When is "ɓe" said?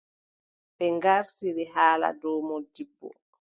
0.77-0.85